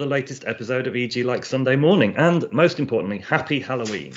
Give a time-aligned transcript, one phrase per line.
[0.00, 4.14] the latest episode of EG Like Sunday Morning, and most importantly, happy Halloween.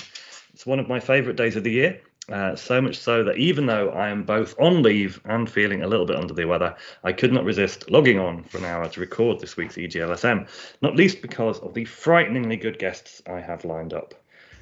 [0.53, 1.99] It's one of my favourite days of the year,
[2.31, 5.87] uh, so much so that even though I am both on leave and feeling a
[5.87, 8.99] little bit under the weather, I could not resist logging on for an hour to
[9.01, 10.47] record this week's EGLSM,
[10.81, 14.13] not least because of the frighteningly good guests I have lined up.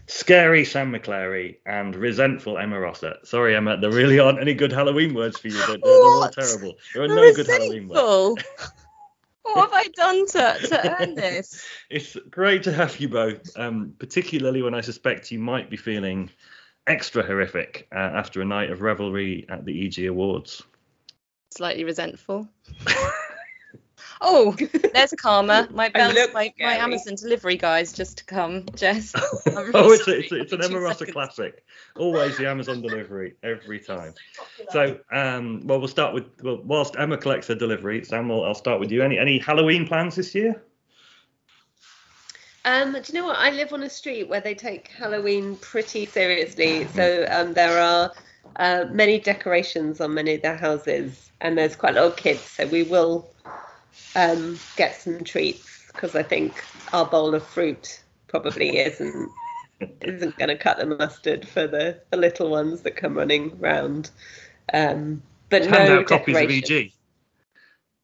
[0.08, 3.28] Scary Sam McClary and resentful Emma Rossett.
[3.28, 5.68] Sorry, Emma, there really aren't any good Halloween words for you.
[5.68, 6.74] They're, they're all terrible.
[6.96, 8.44] There are no good Halloween words.
[9.44, 11.66] what have I done to, to earn this?
[11.90, 16.30] it's great to have you both, um, particularly when I suspect you might be feeling
[16.88, 20.64] extra horrific uh, after a night of revelry at the EG Awards.
[21.52, 22.48] Slightly resentful.
[24.20, 24.56] oh,
[24.94, 25.68] there's Karma.
[25.74, 29.14] My bell, my, my Amazon delivery guys just to come, Jess.
[29.46, 31.64] Really oh, it's, a, it's, a, it's an Emma Rossett classic.
[31.98, 34.14] Always the Amazon delivery every time.
[34.70, 38.56] So, um, well, we'll start with well, whilst Emma collects her delivery, Sam, I'll, I'll
[38.56, 39.04] start with you.
[39.04, 40.62] Any any Halloween plans this year?
[42.64, 43.38] Um, do you know what?
[43.38, 46.86] I live on a street where they take Halloween pretty seriously.
[46.88, 48.12] So um, there are
[48.58, 52.42] uh, many decorations on many of their houses, and there's quite a lot of kids.
[52.42, 53.30] So we will
[54.16, 59.30] um, get some treats because I think our bowl of fruit probably isn't
[60.02, 64.12] isn't going to cut the mustard for the, the little ones that come running round.
[64.74, 66.92] Um, but Hand no out copies of EG.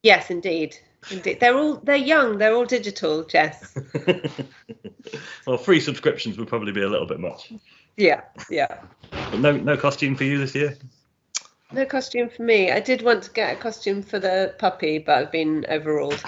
[0.02, 0.76] Yes, indeed.
[1.10, 1.38] Indeed.
[1.40, 3.78] They're all they're young, they're all digital, Jess.
[5.46, 7.52] well, free subscriptions would probably be a little bit much.
[7.96, 8.80] Yeah, yeah.
[9.10, 10.76] But no no costume for you this year?
[11.72, 12.70] No costume for me.
[12.70, 16.22] I did want to get a costume for the puppy, but I've been overruled.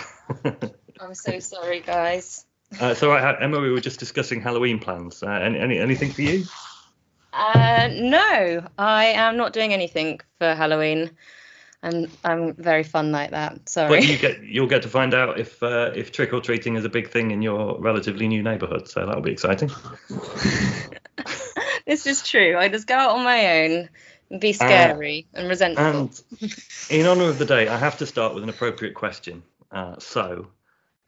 [1.01, 2.45] I'm so sorry, guys.
[2.79, 5.23] Uh, so, right, Emma, we were just discussing Halloween plans.
[5.23, 6.45] Uh, any, any anything for you?
[7.33, 11.11] Uh, no, I am not doing anything for Halloween.
[11.83, 13.69] I'm I'm very fun like that.
[13.69, 13.89] Sorry.
[13.89, 16.85] But you get you'll get to find out if uh, if trick or treating is
[16.85, 18.89] a big thing in your relatively new neighbourhood.
[18.89, 19.71] So that'll be exciting.
[21.87, 22.57] this is true.
[22.59, 23.89] I just go out on my own
[24.31, 25.85] and be scary uh, and resentful.
[25.85, 26.23] And
[26.89, 29.43] in honour of the day, I have to start with an appropriate question.
[29.71, 30.49] Uh, so,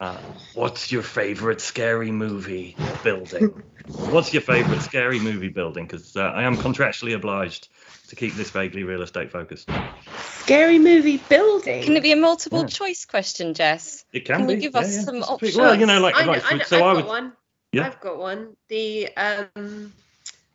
[0.01, 0.19] uh,
[0.55, 3.63] what's your favourite scary movie building?
[3.87, 5.87] what's your favourite scary movie building?
[5.87, 7.69] Because uh, I am contractually obliged
[8.09, 9.71] to keep this vaguely real estate focused.
[10.19, 11.85] Scary movie building.
[11.85, 12.67] Can it be a multiple yeah.
[12.67, 14.05] choice question, Jess?
[14.13, 14.55] It can, can be.
[14.55, 15.03] you give yeah, us yeah.
[15.03, 15.57] some options?
[15.57, 17.07] Well, you know, like, I know, like I know, so I've I got would.
[17.07, 17.33] one.
[17.73, 17.87] Yeah.
[17.87, 18.57] I've got one.
[18.69, 19.93] The um,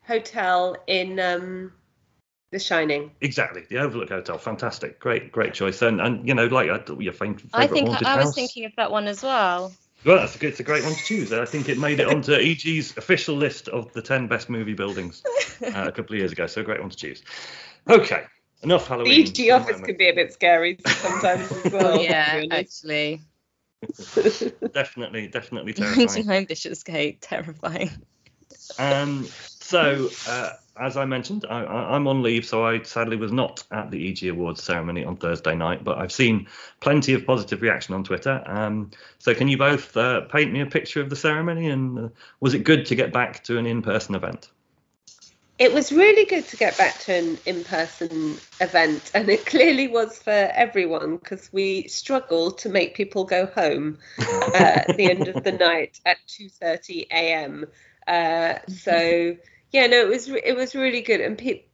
[0.06, 1.72] hotel in um,
[2.50, 3.10] The Shining.
[3.20, 5.82] Exactly, the Overlook Hotel, fantastic, great, great choice.
[5.82, 8.24] And and you know, like uh, your favorite I think haunted I, think I house.
[8.26, 9.72] was thinking of that one as well.
[10.04, 11.32] Well, that's a good, it's a great one to choose.
[11.32, 15.22] I think it made it onto EG's official list of the 10 best movie buildings
[15.62, 16.46] uh, a couple of years ago.
[16.46, 17.22] So a great one to choose.
[17.88, 18.22] Okay,
[18.62, 19.24] enough Halloween.
[19.24, 22.02] The EG office can be a bit scary sometimes as well.
[22.02, 23.20] yeah, actually.
[24.72, 26.26] definitely, definitely Renting terrifying.
[26.26, 27.90] home Bishopsgate, terrifying.
[28.78, 33.32] Um, so, uh, as I mentioned, I, I, I'm on leave, so I sadly was
[33.32, 36.46] not at the EG Awards ceremony on Thursday night, but I've seen
[36.80, 38.42] plenty of positive reaction on Twitter.
[38.46, 42.08] Um, so, can you both uh, paint me a picture of the ceremony, and uh,
[42.40, 44.48] was it good to get back to an in-person event?
[45.58, 50.16] It was really good to get back to an in-person event, and it clearly was
[50.22, 55.42] for everyone because we struggled to make people go home uh, at the end of
[55.42, 57.66] the night at 2:30 a.m.
[58.06, 59.36] Uh, so
[59.72, 61.64] yeah, no, it was it was really good, and pe-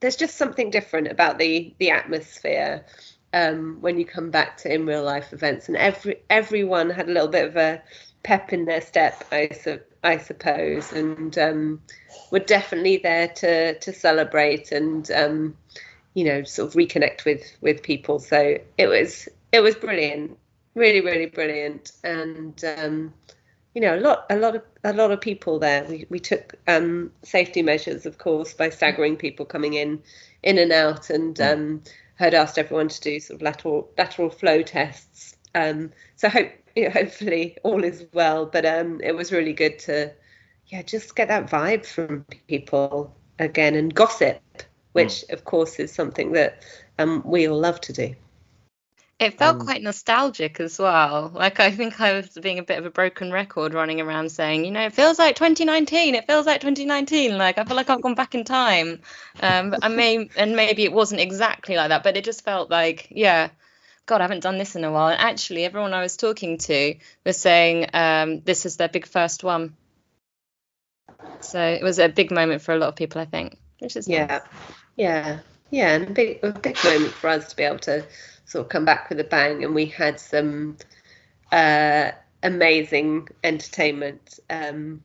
[0.00, 2.84] there's just something different about the the atmosphere
[3.32, 7.12] um, when you come back to in real life events, and every everyone had a
[7.12, 7.82] little bit of a
[8.24, 11.80] pep in their step, I su- I suppose, and um,
[12.30, 15.56] we're definitely there to to celebrate and um,
[16.14, 18.18] you know sort of reconnect with with people.
[18.18, 20.36] So it was it was brilliant,
[20.74, 23.14] really really brilliant, and um,
[23.74, 25.84] you know a lot a lot of a lot of people there.
[25.84, 30.02] We we took um, safety measures, of course, by staggering people coming in
[30.42, 31.82] in and out, and um,
[32.16, 35.36] had asked everyone to do sort of lateral lateral flow tests.
[35.54, 38.46] Um, so hope you know, hopefully all is well.
[38.46, 40.12] But um, it was really good to
[40.66, 44.40] yeah just get that vibe from people again and gossip,
[44.92, 46.62] which of course is something that
[46.98, 48.14] um, we all love to do.
[49.18, 51.30] It felt Um, quite nostalgic as well.
[51.34, 54.64] Like I think I was being a bit of a broken record running around saying,
[54.64, 56.14] you know, it feels like 2019.
[56.14, 57.38] It feels like 2019.
[57.38, 59.00] Like I feel like I've gone back in time.
[59.40, 62.70] Um, but I may and maybe it wasn't exactly like that, but it just felt
[62.70, 63.50] like, yeah,
[64.06, 65.08] God, I haven't done this in a while.
[65.08, 69.44] And actually, everyone I was talking to was saying um, this is their big first
[69.44, 69.76] one.
[71.40, 74.08] So it was a big moment for a lot of people, I think, which is
[74.08, 74.40] Yeah, nice.
[74.96, 78.04] yeah, yeah, and a big a big moment for us to be able to
[78.52, 79.64] sort of come back with a bang.
[79.64, 80.76] And we had some
[81.50, 82.12] uh,
[82.42, 84.38] amazing entertainment.
[84.50, 85.02] Um,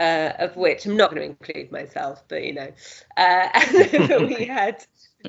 [0.00, 2.72] uh, of which I'm not going to include myself, but you know,
[3.18, 3.48] uh,
[4.26, 4.84] we had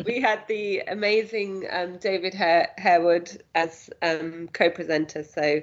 [0.06, 5.24] we had the amazing um, David Hare- Harewood as um, co-presenter.
[5.24, 5.62] So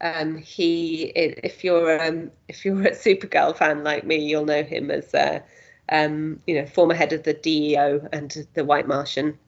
[0.00, 4.90] um, he, if you're um, if you're a Supergirl fan like me, you'll know him
[4.90, 5.40] as uh,
[5.90, 9.38] um, you know former head of the DEO and the White Martian.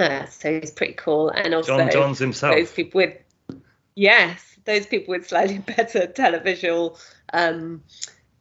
[0.00, 2.54] Uh, so he's pretty cool, and also J'onn J'onzz himself.
[2.54, 3.14] those people with
[3.94, 6.98] yes, those people with slightly better televisual
[7.32, 7.82] um,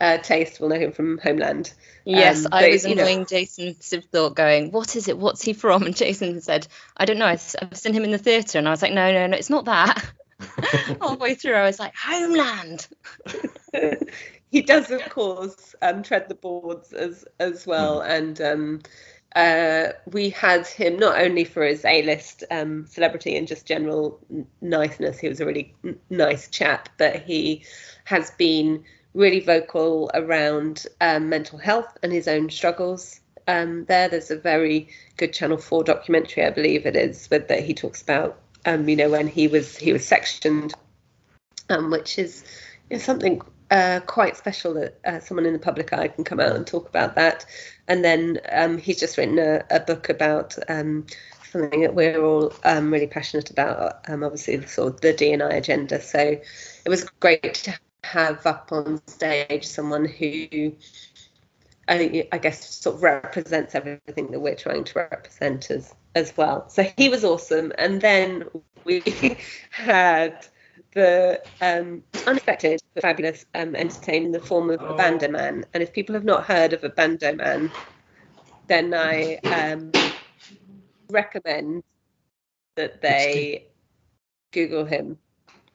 [0.01, 1.73] uh, taste will know him from Homeland.
[2.05, 5.17] Yes, Um, I but, was you know- annoying Jason Sibthorpe going, What is it?
[5.17, 5.83] What's he from?
[5.83, 6.67] And Jason said,
[6.97, 7.25] I don't know.
[7.25, 8.57] I've seen him in the theatre.
[8.57, 10.03] And I was like, No, no, no, it's not that.
[11.01, 12.87] Halfway through, I was like, Homeland.
[14.51, 18.81] he does, of course, um, tread the boards as as well, and um,
[19.35, 24.47] uh, we had him not only for his A-list um, celebrity and just general n-
[24.61, 25.19] niceness.
[25.19, 27.63] He was a really n- nice chap, but he
[28.05, 28.83] has been
[29.13, 33.19] really vocal around um, mental health and his own struggles.
[33.47, 37.63] Um, there, there's a very good Channel Four documentary, I believe it is, but that
[37.63, 40.73] he talks about, um, you know, when he was he was sectioned,
[41.69, 42.43] um, which is,
[42.89, 46.55] is something uh, quite special that uh, someone in the public eye can come out
[46.55, 47.45] and talk about that.
[47.87, 51.05] And then um, he's just written a, a book about um,
[51.51, 55.49] something that we're all um, really passionate about, um, obviously the sort of the D&I
[55.49, 56.01] agenda.
[56.01, 60.73] So it was great to have up on stage someone who
[61.87, 66.69] I, I guess sort of represents everything that we're trying to represent as as well.
[66.69, 68.45] So he was awesome, and then
[68.83, 69.01] we
[69.71, 70.45] had
[70.93, 74.95] the um, unexpected but fabulous um, entertainment in the form of Oh.
[74.95, 75.63] Abandoman.
[75.73, 77.71] And if people have not heard of Abandoman,
[78.67, 79.91] then I um,
[81.09, 81.83] recommend
[82.75, 83.65] that they
[84.51, 85.17] Google him.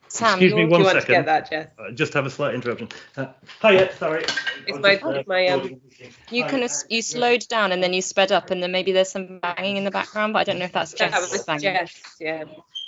[0.07, 1.15] Sam, Excuse me you're, Do one you want to second.
[1.15, 1.67] get that, Jess?
[1.77, 2.87] Uh, just have a slight interruption.
[3.17, 3.27] Uh,
[3.61, 4.23] hiya, sorry.
[4.67, 6.49] It's my- just, uh, my, um, you Hiya.
[6.49, 9.39] kind of you slowed down and then you sped up and then maybe there's some
[9.39, 11.61] banging in the background, but I don't know if that's That Jess was banging.
[11.61, 12.43] Jess, yeah.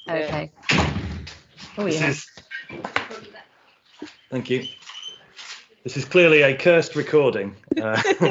[0.08, 0.48] Yeah.
[1.58, 1.68] Okay.
[1.78, 2.10] Oh This yeah.
[2.10, 2.30] is.
[4.30, 4.68] Thank you.
[5.84, 7.56] This is clearly a cursed recording.
[7.82, 8.02] Uh.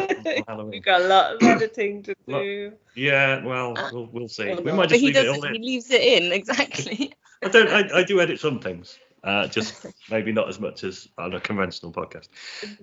[0.70, 2.72] We've got a lot of editing to do.
[2.94, 4.50] Yeah, well, we'll, we'll see.
[4.50, 4.76] Or We not.
[4.76, 7.12] might just he leave it does all he leaves it in exactly.
[7.42, 7.68] I don't.
[7.68, 8.98] I, I do edit some things.
[9.24, 12.28] Uh, just maybe not as much as on a conventional podcast.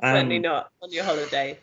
[0.02, 1.60] Certainly Um, not on your holiday.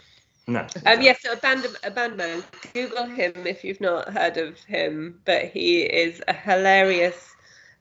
[0.47, 0.67] No.
[0.87, 2.43] Um, yes, so a band, a band man.
[2.73, 7.35] Google him if you've not heard of him, but he is a hilarious.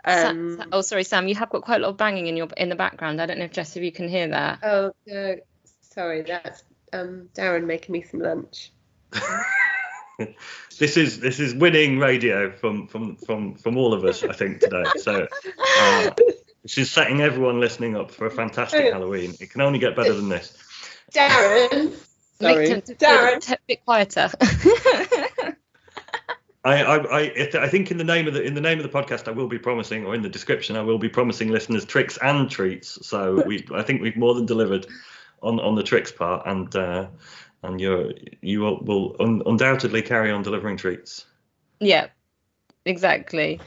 [0.08, 1.28] Sa- Um, Sa- oh, sorry, Sam.
[1.28, 3.22] You have got quite a lot of banging in your in the background.
[3.22, 4.60] I don't know if Jess, if you can hear that.
[4.64, 5.36] oh, no,
[5.82, 6.64] sorry, that's
[6.94, 8.72] um, Darren making me some lunch.
[10.80, 14.24] this is this is winning radio from from from from all of us.
[14.24, 14.84] I think today.
[14.98, 15.28] So.
[15.80, 16.10] Uh,
[16.64, 19.34] this is setting everyone listening up for a fantastic Halloween.
[19.40, 20.54] It can only get better than this.
[21.14, 21.94] Darren,
[22.42, 24.30] sorry, Licton, to be a bit- bit quieter.
[26.66, 28.90] I, I, I, I think in the name of the in the name of the
[28.90, 32.18] podcast, I will be promising, or in the description, I will be promising listeners tricks
[32.22, 33.06] and treats.
[33.08, 34.86] So we, I think we've more than delivered
[35.42, 37.08] on on the tricks part, and uh,
[37.64, 38.12] and you're
[38.42, 41.26] you will, will un, undoubtedly carry on delivering treats.
[41.80, 42.08] yeah,
[42.86, 43.62] exactly.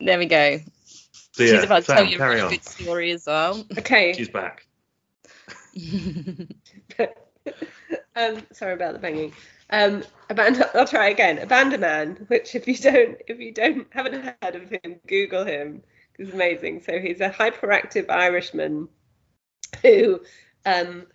[0.00, 0.58] There we go.
[1.32, 2.50] So, She's yeah, about to tell you a really on.
[2.50, 3.64] good story as well.
[3.78, 4.14] Okay.
[4.14, 4.66] She's back.
[8.16, 9.32] um, sorry about the banging.
[9.70, 10.04] Um,
[10.38, 11.38] I'll try again.
[11.38, 15.82] Abandoman, which if you don't, if you don't haven't heard of him, Google him.
[16.16, 16.82] He's amazing.
[16.82, 18.88] So he's a hyperactive Irishman
[19.82, 20.20] who
[20.66, 21.06] um,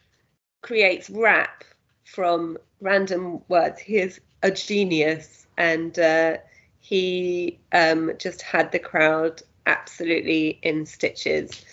[0.62, 1.64] creates rap
[2.04, 3.80] from random words.
[3.80, 6.38] He is a genius, and uh,
[6.80, 11.64] he um, just had the crowd absolutely in stitches.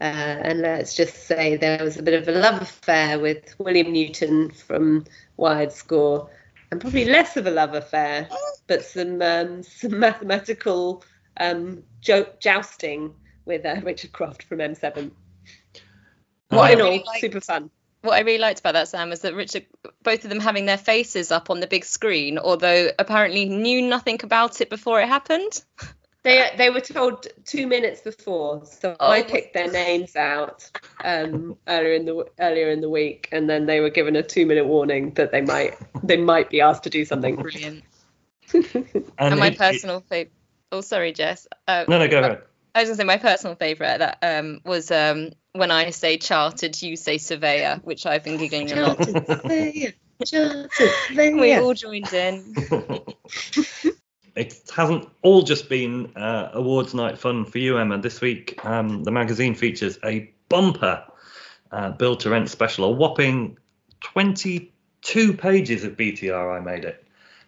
[0.00, 3.92] Uh, and let's just say there was a bit of a love affair with William
[3.92, 5.04] Newton from
[5.40, 6.28] WiredScore,
[6.70, 8.28] and probably less of a love affair,
[8.66, 11.02] but some um, some mathematical
[11.38, 13.14] um, jo- jousting
[13.46, 15.10] with uh, Richard Croft from M7.
[16.48, 17.70] What All I really liked- super fun.
[18.02, 19.66] what I really liked about that, Sam, was that Richard,
[20.02, 24.20] both of them having their faces up on the big screen, although apparently knew nothing
[24.22, 25.62] about it before it happened.
[26.22, 29.10] They they were told two minutes before, so Oh.
[29.10, 30.70] I picked their names out
[31.02, 34.44] um, earlier in the earlier in the week, and then they were given a two
[34.44, 37.36] minute warning that they might they might be asked to do something.
[37.36, 37.84] Brilliant.
[38.52, 40.32] And, And my it- it- personal favorite.
[40.72, 41.46] Oh, sorry, Jess.
[41.66, 42.42] Uh, no, no, go ahead.
[42.74, 46.80] I was gonna say my personal favourite that um, was um, when I say chartered,
[46.82, 48.98] you say surveyor, which I've been giggling a lot.
[50.24, 50.70] Chartered
[51.08, 52.54] surveyor, We all joined in.
[54.36, 57.98] it hasn't all just been uh, awards night fun for you, Emma.
[57.98, 61.04] This week, um, the magazine features a bumper
[61.72, 63.58] uh, build to rent special, a whopping
[64.00, 66.56] 22 pages of BTR.
[66.56, 67.04] I made it.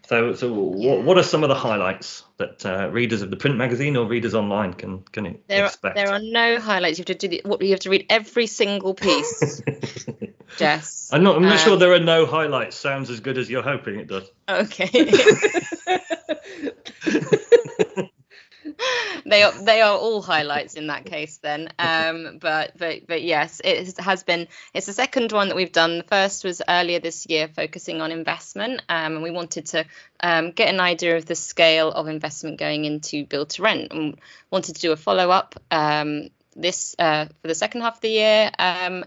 [0.08, 0.90] So, so Yeah.
[0.90, 4.06] what, what are some of the highlights that uh, readers of the print magazine or
[4.06, 5.94] readers online can can There, expect?
[5.94, 6.98] there are no highlights.
[6.98, 9.62] You have to do the, what you have to read every single piece,
[10.58, 11.10] Jess.
[11.12, 11.36] I'm not.
[11.36, 12.76] I'm not sure Um, there are no highlights.
[12.76, 14.28] Sounds as good as you're hoping it does.
[14.48, 14.88] Okay.
[19.32, 21.68] they are they are all highlights in that case then.
[21.78, 25.98] Um but but but yes it has been it's the second one that we've done.
[25.98, 29.84] The first was earlier this year focusing on investment um, and we wanted to
[30.20, 34.18] um, get an idea of the scale of investment going into build to rent and
[34.50, 38.50] wanted to do a follow-up um, this uh, for the second half of the year
[38.58, 39.04] um,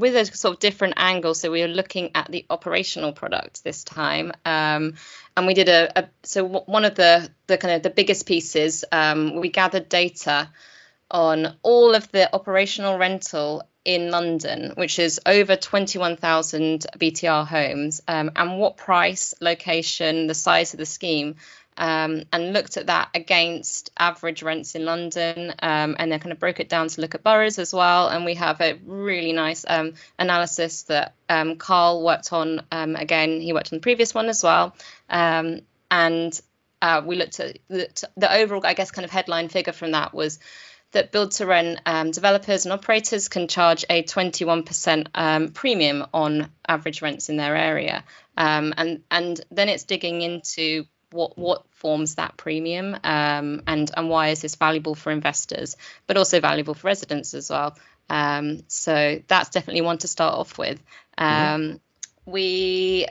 [0.00, 1.34] with a sort of different angle.
[1.34, 4.94] So we were looking at the operational product this time, um,
[5.36, 8.84] and we did a, a so one of the the kind of the biggest pieces.
[8.90, 10.50] Um, we gathered data
[11.10, 18.30] on all of the operational rental in London, which is over 21,000 BTR homes, um,
[18.36, 21.36] and what price, location, the size of the scheme.
[21.78, 26.40] Um, and looked at that against average rents in London, um, and then kind of
[26.40, 28.08] broke it down to look at boroughs as well.
[28.08, 32.62] And we have a really nice um, analysis that um, Carl worked on.
[32.72, 34.74] Um, again, he worked on the previous one as well,
[35.08, 36.38] um, and
[36.82, 40.14] uh, we looked at the, the overall, I guess, kind of headline figure from that
[40.14, 40.38] was
[40.92, 46.50] that build to rent um, developers and operators can charge a 21% um, premium on
[46.66, 48.04] average rents in their area,
[48.36, 54.08] um, and and then it's digging into what what forms that premium um, and and
[54.08, 57.76] why is this valuable for investors, but also valuable for residents as well.
[58.10, 60.82] Um, so that's definitely one to start off with.
[61.16, 61.80] Um,
[62.26, 63.06] We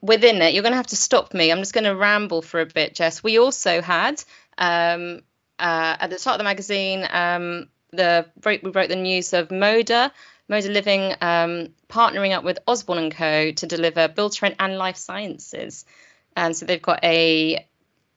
[0.00, 1.50] within it, you're going to have to stop me.
[1.50, 3.22] I'm just going to ramble for a bit, Jess.
[3.22, 4.22] We also had
[4.58, 5.20] um,
[5.58, 10.10] uh, at the start of the magazine um, the we wrote the news of Moda.
[10.48, 14.76] Moda Living um, partnering up with Osborne and Co to deliver build to rent and
[14.76, 15.84] life sciences.
[16.36, 17.66] And so they've got a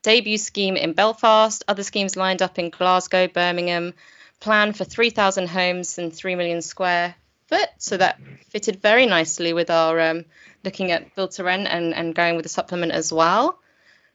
[0.03, 3.93] debut scheme in Belfast, other schemes lined up in Glasgow, Birmingham,
[4.39, 7.15] plan for 3,000 homes and 3 million square
[7.47, 7.69] foot.
[7.77, 10.25] So that fitted very nicely with our um,
[10.63, 13.59] looking at build to rent and, and going with the supplement as well.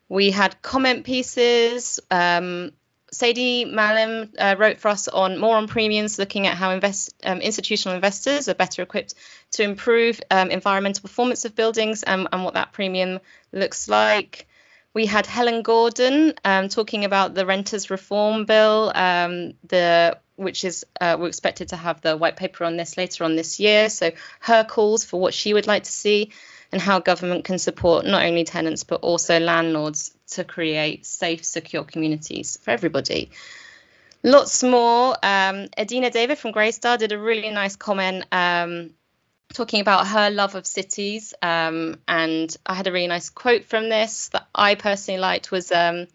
[0.08, 2.00] We had comment pieces.
[2.10, 2.72] Um,
[3.10, 7.40] Sadie Malim uh, wrote for us on more on premiums, looking at how invest, um,
[7.40, 9.14] institutional investors are better equipped
[9.52, 13.20] to improve um, environmental performance of buildings and, and what that premium
[13.52, 14.46] looks like.
[14.94, 20.84] We had Helen Gordon um, talking about the renters reform bill, um, the which is
[21.00, 23.88] uh, we're expected to have the white paper on this later on this year.
[23.90, 26.32] So her calls for what she would like to see
[26.70, 31.84] and how government can support not only tenants but also landlords to create safe, secure
[31.84, 33.30] communities for everybody.
[34.22, 35.16] Lots more.
[35.22, 38.90] Um, Adina David from Greystar did a really nice comment um,
[39.54, 41.34] talking about her love of cities.
[41.40, 45.70] Um, and I had a really nice quote from this that I personally liked was
[45.70, 46.06] um,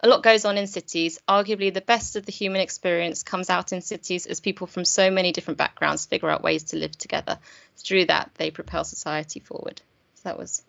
[0.00, 1.20] a lot goes on in cities.
[1.28, 5.10] Arguably, the best of the human experience comes out in cities as people from so
[5.10, 7.38] many different backgrounds figure out ways to live together.
[7.76, 9.80] Through that, they propel society forward.
[10.16, 10.62] So that was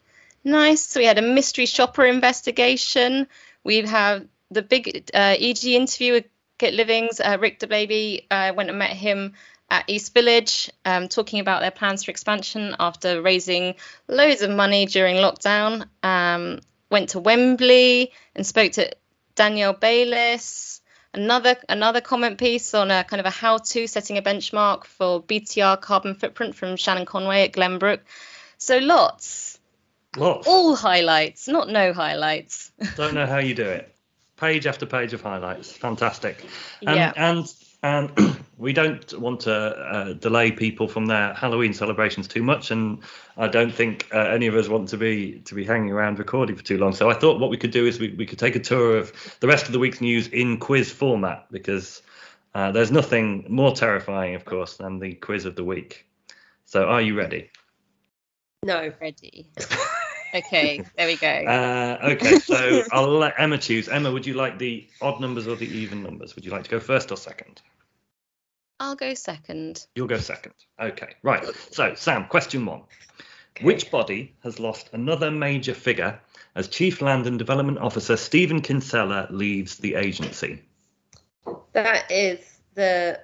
[0.43, 0.81] nice.
[0.87, 3.27] So we had a mystery shopper investigation.
[3.63, 6.25] We have the big uh, EG interview with
[6.57, 7.19] Get Living's.
[7.19, 9.33] Uh, Rick de Blaby uh, went and met him
[9.69, 13.75] at East Village, um, talking about their plans for expansion after raising
[14.07, 15.87] loads of money during lockdown.
[16.03, 16.59] Um,
[16.89, 18.95] went to Wembley and spoke to
[19.35, 20.81] Danielle Bayliss.
[21.15, 25.79] Another another comment piece on a kind of a how-to setting a benchmark for BTR
[25.81, 27.99] carbon footprint from Shannon Conway at Glenbrook.
[28.57, 29.52] So lots,
[30.17, 32.71] All highlights, not no highlights.
[32.95, 33.95] Don't know how you do it.
[34.37, 35.71] Page after page of highlights.
[35.71, 36.43] Fantastic.
[36.85, 37.13] Um, Yeah.
[37.15, 37.53] And
[37.83, 38.11] and
[38.57, 42.99] we don't want to uh, delay people from their Halloween celebrations too much, and
[43.37, 46.55] I don't think uh, any of us want to be to be hanging around recording
[46.55, 46.93] for too long.
[46.93, 49.37] So I thought what we could do is we, we could take a tour of
[49.41, 52.01] the rest of the week's news in quiz format because
[52.55, 56.07] uh, there's nothing more terrifying, of course, than the quiz of the week.
[56.65, 57.49] So are you ready?
[58.63, 58.93] No.
[59.01, 59.45] Ready.
[60.33, 61.27] Okay, there we go.
[61.53, 63.87] Uh, okay, so I'll let Emma choose.
[63.87, 66.35] Emma, would you like the odd numbers or the even numbers?
[66.35, 67.61] Would you like to go first or second?
[68.79, 69.85] I'll go second.
[69.95, 70.53] You'll go second.
[70.79, 71.45] Okay, right.
[71.71, 72.81] So, Sam, question one.
[73.61, 76.19] Which body has lost another major figure
[76.55, 80.63] as Chief Land and Development Officer Stephen Kinsella leaves the agency?
[81.73, 83.19] That is the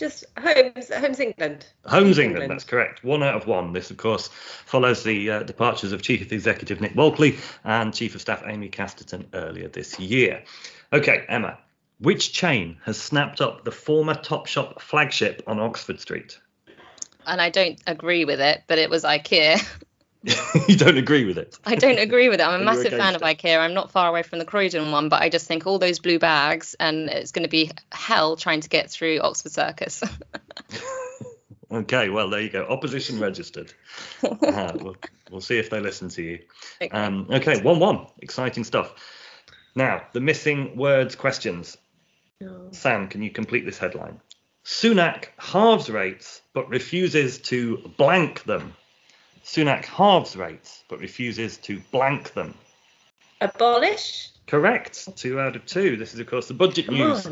[0.00, 1.66] just Homes, Homes England.
[1.84, 3.04] Homes England, that's correct.
[3.04, 3.74] One out of one.
[3.74, 8.22] This, of course, follows the uh, departures of Chief Executive Nick Walkley and Chief of
[8.22, 10.42] Staff Amy Casterton earlier this year.
[10.92, 11.58] Okay, Emma,
[11.98, 16.40] which chain has snapped up the former Topshop flagship on Oxford Street?
[17.26, 19.62] And I don't agree with it, but it was IKEA.
[20.68, 21.58] you don't agree with it?
[21.64, 22.44] I don't agree with it.
[22.44, 23.58] I'm a massive fan of IKEA.
[23.58, 26.18] I'm not far away from the Croydon one, but I just think all those blue
[26.18, 30.02] bags and it's going to be hell trying to get through Oxford Circus.
[31.72, 32.64] Okay, well, there you go.
[32.64, 33.72] Opposition registered.
[34.24, 34.96] Uh, we'll,
[35.30, 36.38] we'll see if they listen to you.
[36.82, 36.90] Okay.
[36.90, 38.06] Um, okay, 1 1.
[38.22, 38.92] Exciting stuff.
[39.76, 41.78] Now, the missing words questions.
[42.40, 42.68] No.
[42.72, 44.20] Sam, can you complete this headline?
[44.64, 48.74] Sunak halves rates but refuses to blank them.
[49.44, 52.54] Sunak halves rates but refuses to blank them.
[53.40, 54.30] Abolish.
[54.46, 55.16] Correct.
[55.16, 55.96] Two out of two.
[55.96, 57.26] This is, of course, the budget Come news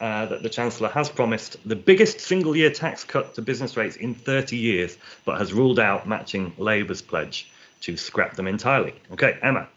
[0.00, 3.96] uh, that the Chancellor has promised the biggest single year tax cut to business rates
[3.96, 8.94] in 30 years, but has ruled out matching Labour's pledge to scrap them entirely.
[9.12, 9.68] Okay, Emma.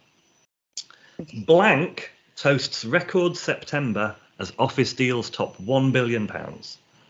[1.46, 6.30] Blank toasts record September as office deals top £1 billion.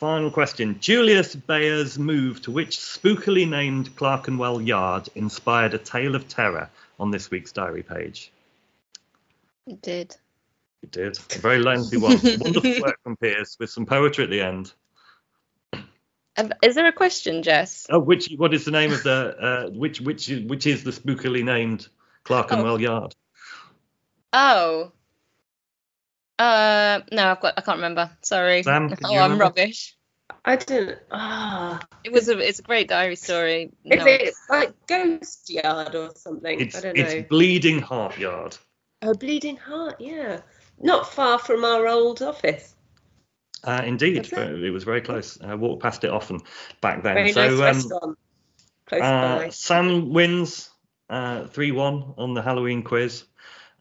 [0.00, 0.80] final question.
[0.80, 7.10] Julius Baer's move to which spookily named Clerkenwell Yard inspired a tale of terror on
[7.10, 8.32] this week's diary page?
[9.66, 10.16] It did.
[10.82, 11.18] It did.
[11.36, 12.12] A very lengthy one.
[12.40, 14.72] Wonderful work from Piers with some poetry at the end.
[16.36, 17.86] Um, Is there a question, Jess?
[17.90, 21.44] Oh, which what is the name of the uh, which which which is the spookily
[21.44, 21.88] named
[22.24, 23.14] Clerkenwell Yard?
[24.32, 24.92] Oh.
[26.40, 27.54] Uh, no, I've got.
[27.58, 28.10] I can't remember.
[28.22, 28.62] Sorry.
[28.62, 29.44] Sam, oh, I'm remember?
[29.44, 29.94] rubbish.
[30.44, 30.98] I didn't.
[31.10, 32.38] Ah, It was a.
[32.38, 33.72] It's a great diary story.
[33.84, 36.58] is No, it like Ghost Yard or something?
[36.60, 37.04] It's I don't know.
[37.04, 38.56] it's Bleeding Heart Yard.
[39.02, 40.40] Oh, Bleeding Heart, yeah.
[40.80, 42.74] Not far from our old office.
[43.62, 44.64] Uh, indeed, Is it?
[44.64, 45.38] it was very close.
[45.42, 46.40] I walked past it often
[46.80, 47.16] back then.
[47.16, 48.18] Very so nice um, restaurant.
[48.86, 49.48] Close uh, by.
[49.50, 50.70] Sam wins
[51.10, 53.24] uh, three one on the Halloween quiz.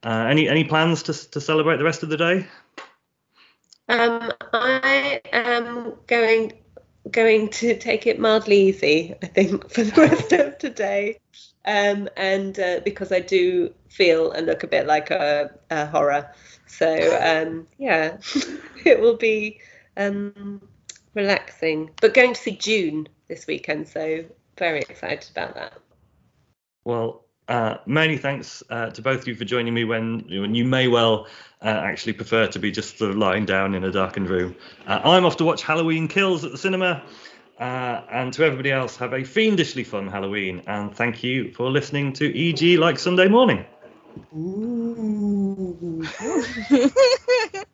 [0.04, 2.48] Uh, any any plans to to celebrate the rest of the day?
[3.90, 6.54] Um, I am going
[7.12, 11.20] going to take it mildly easy, I think, for the rest of today.
[11.66, 16.32] Um, and uh, because I do feel and look a bit like a, a horror.
[16.68, 16.88] So,
[17.22, 18.18] um, yeah,
[18.86, 19.60] it will be
[19.98, 20.62] um,
[21.14, 21.92] relaxing.
[22.00, 24.26] But going to see June this weekend, so
[24.58, 25.74] very excited about that.
[26.86, 30.64] Well, uh, many thanks uh, to both of you for joining me when, when you
[30.64, 31.26] may well
[31.62, 34.56] uh, actually prefer to be just sort of lying down in a darkened room.
[34.88, 37.04] Uh, I'm off to watch Halloween Kills at the cinema.
[37.60, 40.62] Uh, and to everybody else, have a fiendishly fun Halloween.
[40.68, 43.66] And thank you for listening to EG Like Sunday Morning.
[44.34, 44.80] Ooh.
[46.22, 46.92] Ooh.